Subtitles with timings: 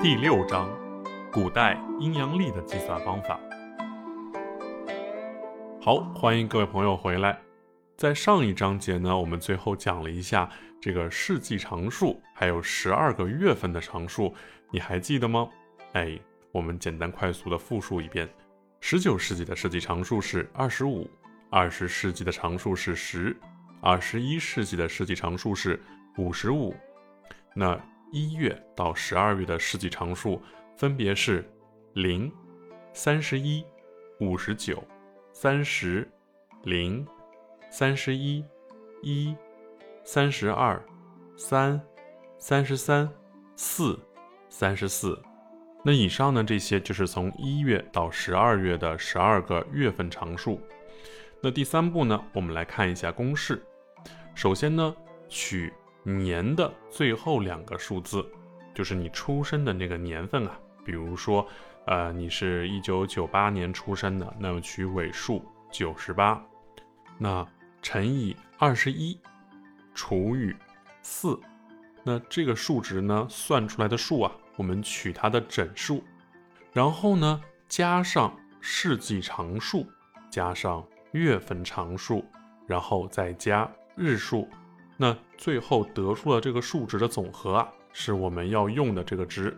[0.00, 0.70] 第六章，
[1.32, 3.38] 古代阴阳历的计算方法。
[5.80, 7.36] 好，欢迎各位朋友回来。
[7.96, 10.48] 在上一章节呢，我们最后讲了一下
[10.80, 14.32] 这个世纪常数，还有十二个月份的常数，
[14.70, 15.48] 你还记得吗？
[15.94, 16.16] 哎，
[16.52, 18.28] 我们简单快速的复述一遍：
[18.80, 21.10] 十九世纪的世纪常数是二十五，
[21.50, 23.36] 二十世纪的常数是十，
[23.80, 25.82] 二十一世纪的世纪常数是
[26.18, 26.72] 五十五。
[27.52, 27.76] 那
[28.10, 30.40] 一月到十二月的世纪常数
[30.76, 31.44] 分别是
[31.94, 32.32] 零、
[32.92, 33.64] 三十一、
[34.20, 34.82] 五十九、
[35.32, 36.08] 三十、
[36.64, 37.06] 零、
[37.70, 38.44] 三十一、
[39.02, 39.36] 一、
[40.04, 40.82] 三十二、
[41.36, 41.80] 三、
[42.38, 43.08] 三十三、
[43.56, 43.98] 四、
[44.48, 45.20] 三十四。
[45.84, 50.60] 那以上呢，这些就是从一月到十二月的十二个月份常数。
[51.40, 53.62] 那第三步呢，我们来看一下公式。
[54.34, 54.94] 首先呢，
[55.28, 55.72] 取。
[56.02, 58.24] 年的最后两个数字，
[58.74, 60.58] 就是你出生的那个年份啊。
[60.84, 61.46] 比如说，
[61.86, 66.42] 呃，你是一九九八年出生的，那么取尾数九十八，
[67.18, 67.46] 那
[67.82, 69.20] 乘以二十一
[69.94, 70.54] 除以
[71.02, 71.38] 四，
[72.02, 76.02] 那这个数值呢，算出来的数啊，我们取它的整数，
[76.72, 79.86] 然后呢，加上世纪常数，
[80.30, 82.24] 加上月份常数，
[82.66, 84.48] 然后再加日数。
[85.00, 89.56] 那最后得出了这个数值的总和啊，是我们要用的这个值。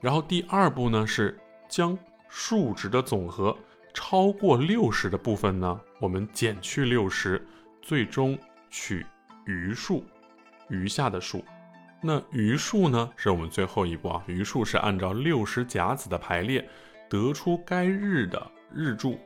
[0.00, 1.96] 然后第二步呢，是将
[2.30, 3.54] 数值的总和
[3.92, 7.46] 超过六十的部分呢，我们减去六十，
[7.82, 8.38] 最终
[8.70, 9.04] 取
[9.44, 10.02] 余数，
[10.68, 11.44] 余下的数。
[12.00, 14.24] 那余数呢，是我们最后一步啊。
[14.26, 16.66] 余数是按照六十甲子的排列
[17.10, 19.18] 得出该日的日柱。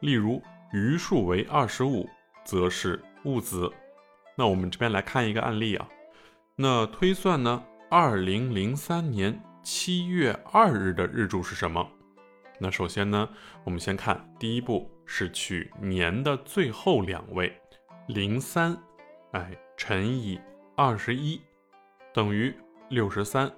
[0.00, 2.08] 例如余数为二十五，
[2.42, 3.70] 则是戊子。
[4.36, 5.88] 那我们这边来看一个案例啊，
[6.56, 11.86] 那推算呢，二零零三年七月二日的日柱是什么？
[12.58, 13.28] 那首先呢，
[13.64, 17.52] 我们先看第一步是取年的最后两位，
[18.06, 18.76] 零三，
[19.32, 20.40] 哎，乘以
[20.76, 21.40] 二十一，
[22.14, 22.54] 等于
[22.88, 23.50] 六十三，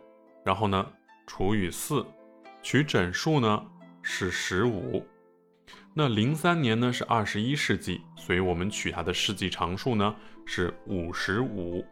[0.44, 0.90] 然后呢
[1.26, 2.04] 除以四，
[2.62, 3.64] 取整数呢
[4.02, 5.06] 是十五。
[5.96, 10.12] 那零三年呢是二十一世纪，所以我们取它的世纪常数呢
[10.44, 11.84] 是五十五。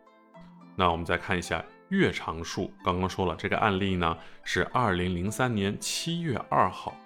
[0.75, 6.97] 那我们再看一下月常数，刚刚说了这个案例呢是二零零三年七月二号。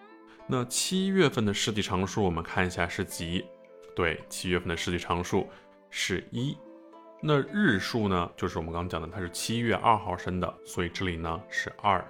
[0.47, 3.45] 那七月份的世纪常数我们看一下是几？
[3.95, 5.47] 对，七月份的世纪常数
[5.91, 6.57] 是一。
[7.21, 12.03] 那日数呢，就是我们刚刚讲的，它是七月二号生的，所以这里呢是二。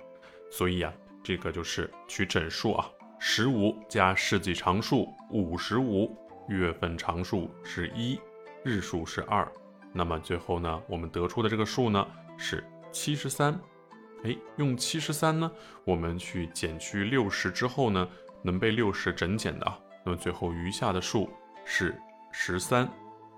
[0.48, 0.92] 所以啊，
[1.24, 2.88] 这个就是取整数啊。
[3.18, 6.16] 十五加世纪常数五十五，
[6.48, 8.18] 月份常数是一，
[8.62, 9.50] 日数是二，
[9.92, 12.06] 那么最后呢，我们得出的这个数呢
[12.36, 12.62] 是
[12.92, 13.58] 七十三。
[14.24, 15.50] 哎，用七十三呢，
[15.84, 18.08] 我们去减去六十之后呢，
[18.42, 19.72] 能被六十整减的，
[20.04, 21.28] 那么最后余下的数
[21.64, 21.94] 是
[22.32, 22.88] 十三，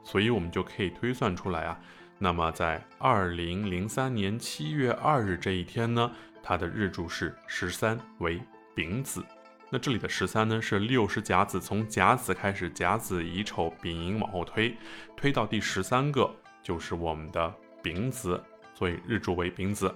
[0.05, 1.81] 所以我们就可以推算出来啊。
[2.19, 6.11] 那么在二零零三年七月二日这一天呢，
[6.43, 8.41] 它的日柱是十三，为
[8.75, 9.25] 丙子。
[9.71, 14.75] 那这里的十三呢，是六十甲子，从甲子开始，甲子乙丑丙寅往后推，
[15.15, 18.43] 推到第十三个就是我们的丙子，
[18.75, 19.95] 所以日柱为丙子。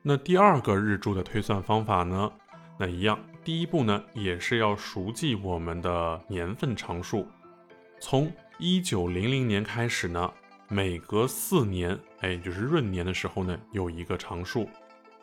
[0.00, 2.30] 那第二个日柱的推算方法呢？
[2.78, 7.26] 那一样，第一步呢也是要熟记我们的年份常数，
[7.98, 10.32] 从一九零零年开始呢，
[10.68, 14.68] 每隔四年，哎，就是闰年的时候呢，有一个常数，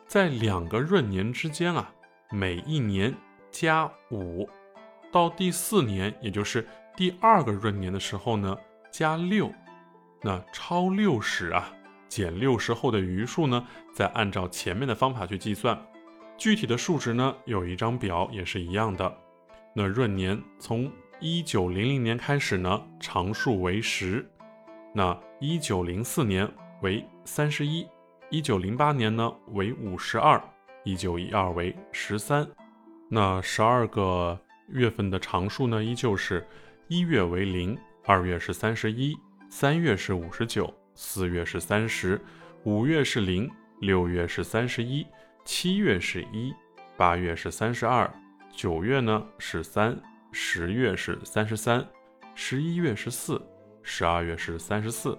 [0.06, 1.90] 在两个闰年之间啊，
[2.30, 3.14] 每一年。
[3.52, 4.48] 加五，
[5.12, 8.56] 到第四年，也就是第二个闰年的时候呢，
[8.90, 9.52] 加六。
[10.22, 11.70] 那超六十啊，
[12.08, 15.78] 减六十后的余数呢，再按照前面的方法去计算。
[16.38, 19.16] 具体的数值呢，有一张表也是一样的。
[19.74, 24.26] 那闰年从一九零零年开始呢，常数为十。
[24.94, 27.86] 那一九零四年为三十一，
[28.30, 30.42] 一九零八年呢为五十二，
[30.84, 32.48] 一九一二为十三。
[33.14, 34.38] 那十二个
[34.68, 36.42] 月份的常数呢，依旧是
[36.88, 37.76] 一月为零，
[38.06, 39.14] 二月是三十一，
[39.50, 42.18] 三月是五十九，四月是三十，
[42.64, 43.50] 五月是零，
[43.80, 45.06] 六月是三十一，
[45.44, 46.54] 七月是一，
[46.96, 48.10] 八月是三十二，
[48.50, 49.94] 九月呢是三，
[50.32, 51.86] 十月是三十三，
[52.34, 53.38] 十一月是四，
[53.82, 55.18] 十二月是三十四。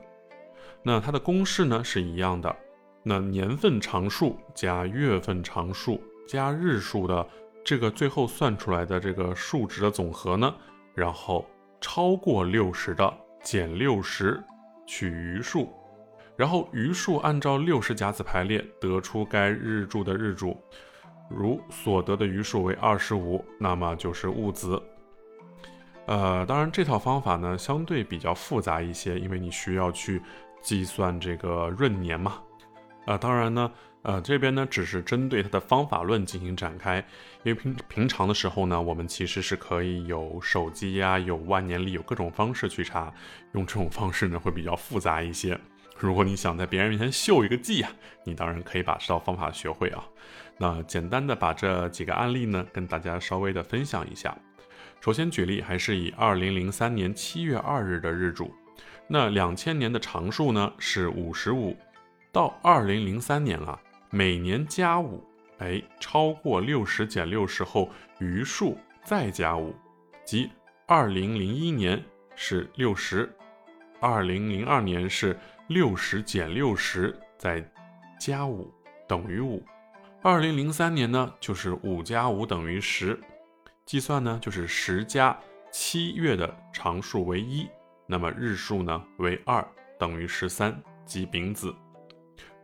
[0.81, 2.55] 那它的公式呢是一样的，
[3.03, 7.29] 那年份常数加月份常数加日数的。
[7.63, 10.53] 这个最后算出来的这个数值的总和呢，
[10.93, 11.45] 然后
[11.79, 14.43] 超过六十的减六十
[14.85, 15.71] 取余数，
[16.35, 20.57] 然后余数按照六十甲子排列，得出该日柱的日柱。
[21.29, 24.81] 如所得的余数为二十五，那么就是戊子。
[26.05, 30.21] 呃，当然这套方法呢相对比较复杂一些，因为你需要去
[30.61, 32.41] 计算这个闰年嘛。
[33.05, 33.71] 啊，当然呢，
[34.03, 36.97] 呃，这边呢只是针对它的方法论进行展开，
[37.43, 43.13] 因为平平常的时候呢，我们其实是可以有手机呀，有万年历，有各种方式去查，
[43.53, 45.57] 用这种方式呢会比较复杂一些。
[45.97, 47.89] 如果你想在别人面前秀一个技啊，
[48.25, 50.03] 你当然可以把这套方法学会啊。
[50.57, 54.37] 那简单的把这几个案例呢跟大家稍微的分享一下。
[54.99, 58.53] 首先举例还是以二零零三年七月二日的日主，
[59.07, 61.75] 那两千年的常数呢是五十五，
[62.33, 63.79] 到二零零三年啊，
[64.15, 65.27] 每年加五，
[65.57, 67.89] 哎，超过六十减六十后
[68.19, 69.73] 余数再加五，
[70.23, 70.51] 即
[70.85, 71.99] 二零零一年
[72.35, 73.35] 是六十，
[73.99, 75.35] 二零零二年是。
[75.67, 77.63] 六十减六十再
[78.19, 78.69] 加五
[79.07, 79.63] 等于五，
[80.21, 83.17] 二零零三年呢就是五加五等于十，
[83.85, 85.35] 计算呢就是十加
[85.71, 87.65] 七月的常数为一，
[88.05, 89.65] 那么日数呢为二
[89.97, 91.73] 等于十三，即丙子。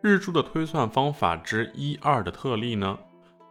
[0.02, 2.98] 日柱的推算方法之一二的特例呢，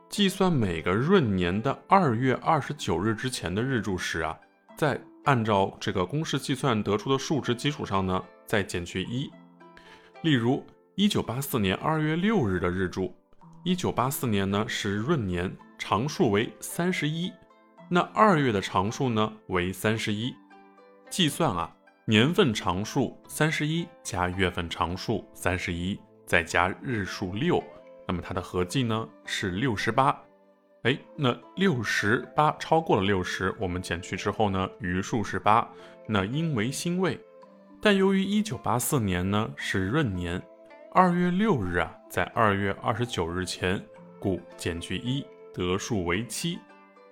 [0.09, 4.39] 计算每个闰年的二月二十九日之前的日柱时啊，
[4.77, 8.25] 在按照这个公式计算得出的数值基础上呢。
[8.47, 9.31] 再减去一，
[10.23, 10.65] 例如
[10.95, 13.15] 一九八四年二月六日的日柱，
[13.63, 17.31] 一九八四年呢是闰年，常数为三十一，
[17.91, 20.35] 那二月的常数呢为三十一，
[21.11, 21.71] 计算啊
[22.07, 27.65] 年份常数三十一加月份常数三十一，再加日数六，
[28.07, 30.15] 那么它的合计呢是六十八，
[30.83, 35.67] 哎，那六十八超过了六十，我们减去之后呢余数是八，
[36.07, 37.19] 那因为辛未。
[37.81, 40.43] 但由于一九八四年呢是闰年，
[40.93, 43.83] 二月六日啊在二月二十九日前，
[44.21, 46.59] 故减去一得数为七，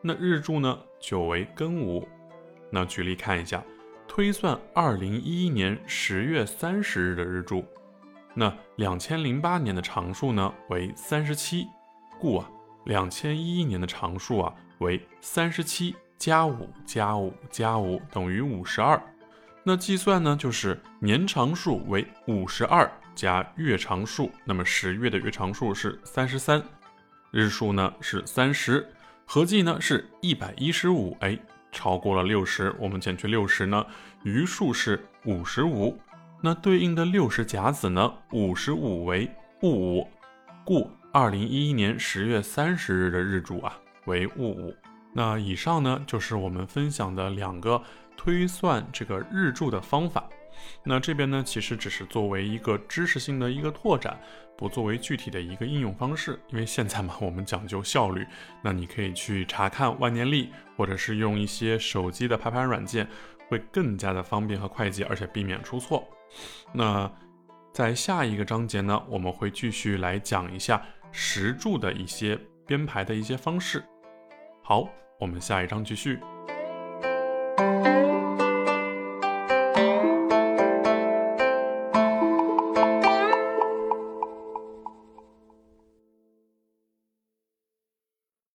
[0.02, 2.06] 那日柱呢就为庚午。
[2.68, 3.64] 那举例看一下，
[4.06, 7.64] 推算二零一一年十月三十日的日柱，
[8.38, 11.66] 那两千零八年的常数呢为三十七，
[12.20, 12.50] 故啊
[12.84, 19.02] 两千一一年的常数啊为三十七加五加五加五等于五十二。
[19.64, 26.62] 那计算呢，就是年常数为五十二加月常数，那么十月的月常数是三十三，
[27.30, 28.86] 日数呢是三十，
[29.24, 31.36] 合计呢是一百一十五，哎，
[31.72, 33.84] 超过了六十，我们减去六十呢，
[34.24, 35.98] 余数是五十五，
[36.46, 39.28] 那对应的六十甲子呢，五十五为
[39.62, 40.08] 戊午，
[40.64, 44.72] 故二零一一年十月三十日的日主啊为戊午。
[45.12, 47.82] 那以上呢就是我们分享的两个。
[48.16, 50.26] 推算这个日柱的方法，
[50.84, 54.19] 那这边呢，其实只是作为一个知识性的一个拓展，
[54.56, 56.40] 不作为具体的一个应用方式。
[56.49, 58.25] 因为现在嘛， 我们讲究效率，
[58.62, 63.06] 那你可以去查看万年历，或者是用一些手机的排盘软件，
[63.49, 66.08] 会更加的方便和快捷，而且避免出错。
[66.73, 67.11] 那
[67.73, 70.82] 在下一个章节呢，我们会继续来讲一下
[71.12, 73.84] 石柱的一些编排的一些方式。
[74.62, 74.88] 好，
[75.20, 76.19] 我们下一章继续。